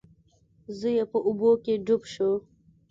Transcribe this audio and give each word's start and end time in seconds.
زوی 0.77 0.93
یې 0.97 1.05
په 1.11 1.17
اوبو 1.27 1.49
کې 1.63 1.73
ډوب 1.85 2.01
شو. 2.13 2.31